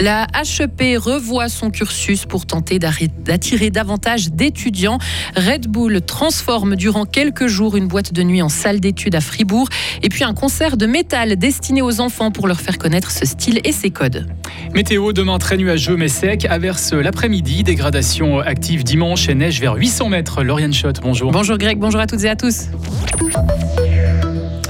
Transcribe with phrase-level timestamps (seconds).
[0.00, 4.98] La HEP revoit son cursus pour tenter d'attirer davantage d'étudiants.
[5.34, 9.68] Red Bull transforme durant quelques jours une boîte de nuit en salle d'études à Fribourg
[10.02, 13.60] et puis un concert de métal destiné aux enfants pour leur faire connaître ce style
[13.64, 14.28] et ses codes.
[14.72, 20.10] Météo demain très nuageux mais sec, averse l'après-midi, dégradation active dimanche et neige vers 800
[20.10, 20.44] mètres.
[20.44, 21.32] Lauriane Schott, bonjour.
[21.32, 22.68] Bonjour Greg, bonjour à toutes et à tous.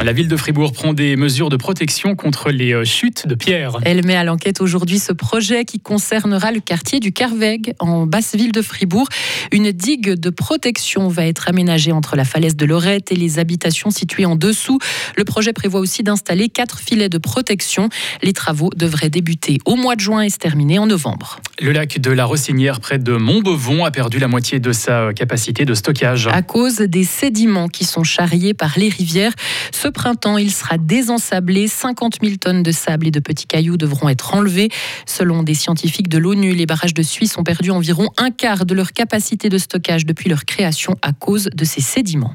[0.05, 3.79] La ville de Fribourg prend des mesures de protection contre les euh, chutes de pierres.
[3.83, 8.37] Elle met à l'enquête aujourd'hui ce projet qui concernera le quartier du Carveg en basse
[8.37, 9.09] ville de Fribourg.
[9.51, 13.91] Une digue de protection va être aménagée entre la falaise de Lorette et les habitations
[13.91, 14.79] situées en dessous.
[15.17, 17.89] Le projet prévoit aussi d'installer quatre filets de protection.
[18.23, 21.41] Les travaux devraient débuter au mois de juin et se terminer en novembre.
[21.61, 25.65] Le lac de la Rossinière près de Montbevon a perdu la moitié de sa capacité
[25.65, 26.29] de stockage.
[26.29, 29.33] À cause des sédiments qui sont charriés par les rivières.
[29.73, 31.69] Ce printemps, il sera désensablé.
[31.69, 34.69] 50 000 tonnes de sable et de petits cailloux devront être enlevés.
[35.07, 38.75] Selon des scientifiques de l'ONU, les barrages de Suisse ont perdu environ un quart de
[38.75, 42.35] leur capacité de stockage depuis leur création à cause de ces sédiments.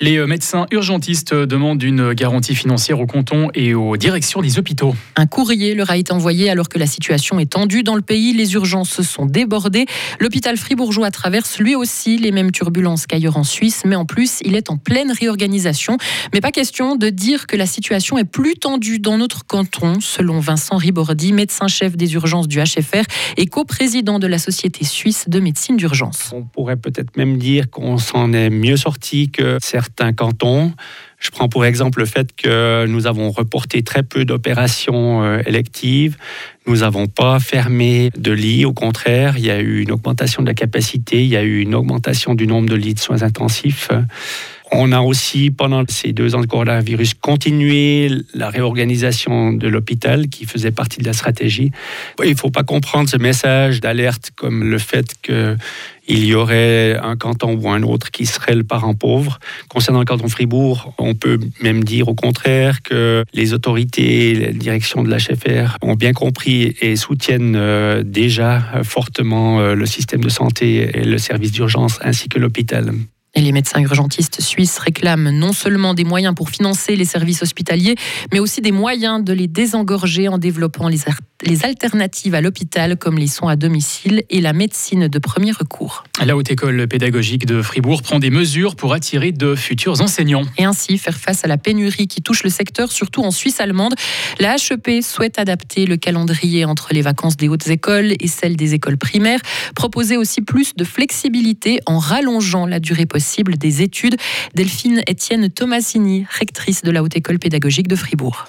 [0.00, 4.94] Les euh, médecins urgentistes demandent une garantie financière au canton et aux directions des hôpitaux.
[5.16, 8.32] Un courrier leur a été envoyé alors que la situation est tendue dans le pays.
[8.32, 9.86] Les urgences se sont débordées.
[10.20, 14.56] L'hôpital fribourgeois traverse lui aussi les mêmes turbulences qu'ailleurs en Suisse, mais en plus, il
[14.56, 15.96] est en pleine réorganisation.
[16.32, 20.40] Mais pas question de dire que la situation est plus tendue dans notre canton, selon
[20.40, 23.04] Vincent Ribordi, médecin-chef des urgences du HFR
[23.36, 26.30] et coprésident de la Société suisse de médecine d'urgence.
[26.34, 30.72] On pourrait peut-être même dire qu'on s'en est mieux sorti que certains cantons.
[31.18, 36.16] Je prends pour exemple le fait que nous avons reporté très peu d'opérations euh, électives.
[36.66, 38.64] Nous n'avons pas fermé de lits.
[38.64, 41.60] Au contraire, il y a eu une augmentation de la capacité, il y a eu
[41.60, 43.90] une augmentation du nombre de lits de soins intensifs.
[44.70, 50.44] On a aussi, pendant ces deux ans de coronavirus, continué la réorganisation de l'hôpital qui
[50.44, 51.70] faisait partie de la stratégie.
[52.22, 55.56] Il ne faut pas comprendre ce message d'alerte comme le fait que
[56.10, 59.38] il y aurait un canton ou un autre qui serait le parent pauvre.
[59.68, 65.02] Concernant le canton Fribourg, on peut même dire au contraire que les autorités, la direction
[65.02, 70.90] de l'HFR ont bien compris et soutiennent euh, déjà fortement euh, le système de santé
[70.98, 72.92] et le service d'urgence ainsi que l'hôpital.
[73.40, 77.94] Les médecins urgentistes suisses réclament non seulement des moyens pour financer les services hospitaliers,
[78.32, 81.08] mais aussi des moyens de les désengorger en développant les,
[81.42, 86.04] les alternatives à l'hôpital comme les soins à domicile et la médecine de premier recours.
[86.24, 90.42] La Haute École pédagogique de Fribourg prend des mesures pour attirer de futurs enseignants.
[90.56, 93.94] Et ainsi faire face à la pénurie qui touche le secteur, surtout en Suisse allemande.
[94.40, 98.74] La HEP souhaite adapter le calendrier entre les vacances des hautes écoles et celles des
[98.74, 99.40] écoles primaires,
[99.74, 104.16] proposer aussi plus de flexibilité en rallongeant la durée possible des études.
[104.54, 108.46] Delphine Étienne Tomasini, rectrice de la Haute École pédagogique de Fribourg.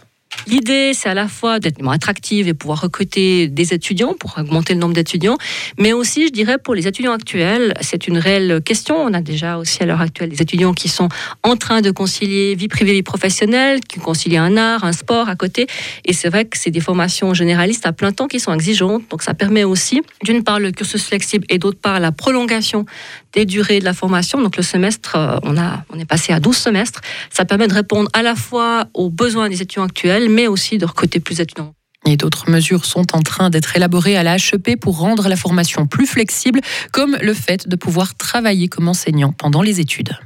[0.47, 4.73] L'idée, c'est à la fois d'être moins attractive et pouvoir recruter des étudiants pour augmenter
[4.73, 5.37] le nombre d'étudiants,
[5.77, 8.95] mais aussi, je dirais, pour les étudiants actuels, c'est une réelle question.
[8.97, 11.09] On a déjà aussi à l'heure actuelle des étudiants qui sont
[11.43, 15.35] en train de concilier vie privée, vie professionnelle, qui concilient un art, un sport à
[15.35, 15.67] côté.
[16.05, 19.03] Et c'est vrai que c'est des formations généralistes à plein temps qui sont exigeantes.
[19.09, 22.85] Donc ça permet aussi, d'une part, le cursus flexible et d'autre part, la prolongation
[23.33, 24.41] des durées de la formation.
[24.41, 27.01] Donc le semestre, euh, on, a, on est passé à 12 semestres.
[27.29, 30.85] Ça permet de répondre à la fois aux besoins des étudiants actuels, mais aussi de
[30.85, 31.73] recruter plus d'étudiants.
[32.09, 35.85] Et d'autres mesures sont en train d'être élaborées à la HEP pour rendre la formation
[35.85, 36.59] plus flexible,
[36.91, 40.17] comme le fait de pouvoir travailler comme enseignant pendant les études.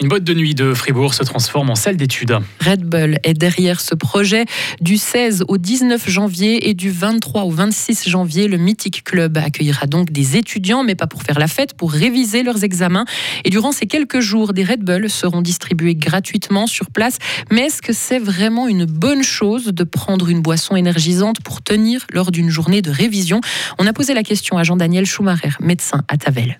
[0.00, 2.38] Une boîte de nuit de Fribourg se transforme en salle d'études.
[2.64, 4.46] Red Bull est derrière ce projet.
[4.80, 9.86] Du 16 au 19 janvier et du 23 au 26 janvier, le Mythic Club accueillera
[9.86, 13.04] donc des étudiants, mais pas pour faire la fête, pour réviser leurs examens.
[13.44, 17.18] Et durant ces quelques jours, des Red Bull seront distribués gratuitement sur place.
[17.50, 22.06] Mais est-ce que c'est vraiment une bonne chose de prendre une boisson énergisante pour tenir
[22.12, 23.40] lors d'une journée de révision
[23.78, 26.58] On a posé la question à Jean-Daniel Schumacher, médecin à Tavel.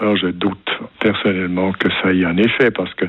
[0.00, 3.06] Alors je doute personnellement que ça ait un effet parce que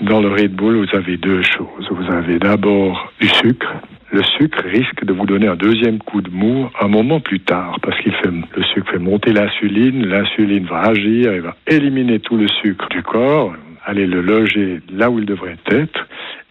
[0.00, 1.88] dans le Red Bull, vous avez deux choses.
[1.90, 3.74] Vous avez d'abord du sucre.
[4.10, 7.78] Le sucre risque de vous donner un deuxième coup de mou un moment plus tard
[7.82, 12.36] parce qu'il fait le sucre fait monter l'insuline, l'insuline va agir et va éliminer tout
[12.36, 13.52] le sucre du corps,
[13.84, 16.07] aller le loger là où il devrait être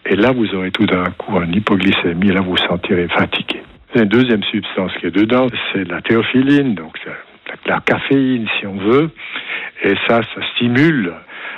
[0.10, 3.62] et là, vous aurez tout d'un coup un hypoglycémie, là, vous vous sentirez fatigué.
[3.96, 6.98] Une deuxième substance qui est dedans, c'est la théophiline, donc
[7.66, 9.10] la caféine, si on veut.
[9.84, 11.14] Et ça, ça stimule.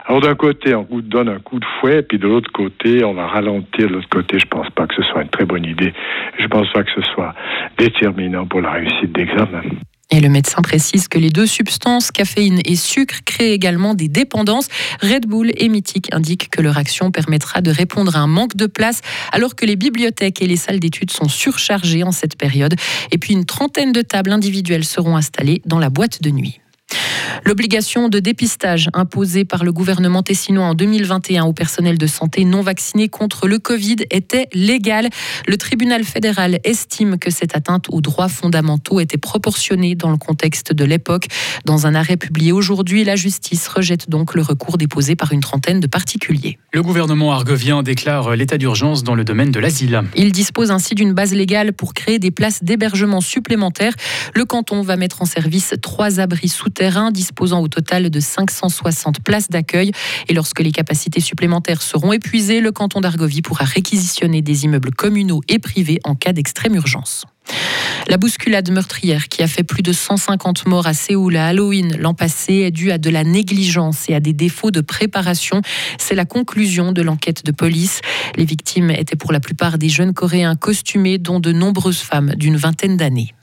[0.06, 3.14] Alors d'un côté, on vous donne un coup de fouet, puis de l'autre côté, on
[3.14, 3.88] va ralentir.
[3.88, 5.94] De l'autre côté, je pense pas que ce soit une très bonne idée.
[6.40, 7.34] Je pense pas que ce soit
[7.78, 9.62] déterminant pour la réussite d'examen.
[10.12, 14.68] Et le médecin précise que les deux substances, caféine et sucre, créent également des dépendances.
[15.02, 18.66] Red Bull et Mythic indiquent que leur action permettra de répondre à un manque de
[18.66, 19.02] place
[19.32, 22.76] alors que les bibliothèques et les salles d'études sont surchargées en cette période.
[23.12, 26.60] Et puis une trentaine de tables individuelles seront installées dans la boîte de nuit.
[27.46, 32.62] L'obligation de dépistage imposée par le gouvernement tessinois en 2021 au personnel de santé non
[32.62, 35.10] vacciné contre le Covid était légale.
[35.48, 40.74] Le tribunal fédéral estime que cette atteinte aux droits fondamentaux était proportionnée dans le contexte
[40.74, 41.28] de l'époque.
[41.66, 45.80] Dans un arrêt publié aujourd'hui, la justice rejette donc le recours déposé par une trentaine
[45.80, 46.58] de particuliers.
[46.74, 50.02] Le gouvernement argovien déclare l'état d'urgence dans le domaine de l'asile.
[50.16, 53.94] Il dispose ainsi d'une base légale pour créer des places d'hébergement supplémentaires.
[54.36, 56.79] Le canton va mettre en service trois abris souterrains
[57.12, 59.92] disposant au total de 560 places d'accueil.
[60.28, 65.42] Et lorsque les capacités supplémentaires seront épuisées, le canton d'Argovie pourra réquisitionner des immeubles communaux
[65.48, 67.26] et privés en cas d'extrême urgence.
[68.08, 72.14] La bousculade meurtrière qui a fait plus de 150 morts à Séoul à Halloween l'an
[72.14, 75.62] passé est due à de la négligence et à des défauts de préparation.
[75.98, 78.02] C'est la conclusion de l'enquête de police.
[78.36, 82.58] Les victimes étaient pour la plupart des jeunes Coréens costumés, dont de nombreuses femmes d'une
[82.58, 83.34] vingtaine d'années.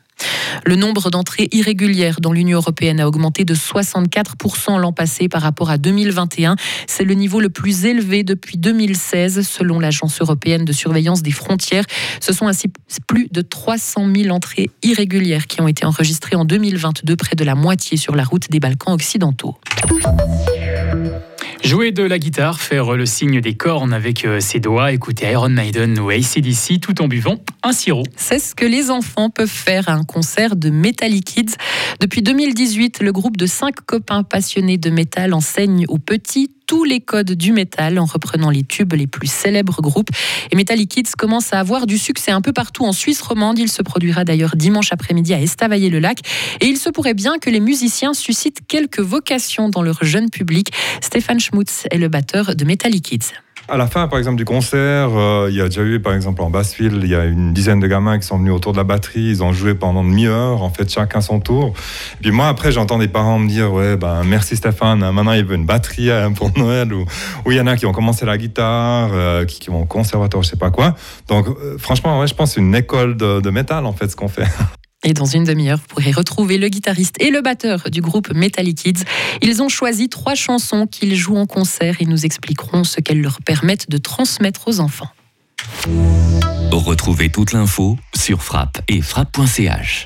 [0.64, 5.70] Le nombre d'entrées irrégulières dans l'Union européenne a augmenté de 64% l'an passé par rapport
[5.70, 6.56] à 2021.
[6.86, 11.84] C'est le niveau le plus élevé depuis 2016 selon l'Agence européenne de surveillance des frontières.
[12.20, 12.68] Ce sont ainsi
[13.06, 17.54] plus de 300 000 entrées irrégulières qui ont été enregistrées en 2022, près de la
[17.54, 19.56] moitié sur la route des Balkans occidentaux.
[21.66, 25.48] Jouer de la guitare, faire le signe des cornes avec euh, ses doigts, écouter Iron
[25.48, 28.04] Maiden ou ACDC tout en buvant un sirop.
[28.14, 31.56] C'est ce que les enfants peuvent faire à un concert de Metallic Kids.
[31.98, 37.00] Depuis 2018, le groupe de cinq copains passionnés de métal enseigne aux petits tous les
[37.00, 40.10] codes du métal en reprenant les tubes les plus célèbres groupes.
[40.50, 43.58] Et Metallic Kids commence à avoir du succès un peu partout en Suisse romande.
[43.58, 46.20] Il se produira d'ailleurs dimanche après-midi à Estavayer-le-Lac.
[46.60, 50.72] Et il se pourrait bien que les musiciens suscitent quelques vocations dans leur jeune public.
[51.00, 52.66] Stéphane Schmutz est le batteur de
[53.00, 53.45] Kids.
[53.68, 56.40] À la fin, par exemple, du concert, euh, il y a déjà eu, par exemple,
[56.40, 58.84] en Basseville, il y a une dizaine de gamins qui sont venus autour de la
[58.84, 59.24] batterie.
[59.28, 61.72] Ils ont joué pendant demi-heure, en fait, chacun son tour.
[62.20, 65.44] Et puis moi, après, j'entends des parents me dire, ouais, ben, merci Stéphane, maintenant il
[65.44, 66.92] veut une batterie hein, pour Noël.
[66.92, 67.06] Ou,
[67.50, 70.44] il y en a qui ont commencé la guitare, euh, qui, qui, vont au conservatoire,
[70.44, 70.94] je sais pas quoi.
[71.26, 74.28] Donc, euh, franchement, ouais, je pense une école de, de métal, en fait, ce qu'on
[74.28, 74.46] fait.
[75.06, 78.76] Et dans une demi-heure, vous pourrez retrouver le guitariste et le batteur du groupe Metallic
[78.76, 79.04] Kids.
[79.40, 83.40] Ils ont choisi trois chansons qu'ils jouent en concert et nous expliqueront ce qu'elles leur
[83.40, 85.08] permettent de transmettre aux enfants.
[86.72, 89.94] Retrouvez toute l'info sur frappe et frappe.ch.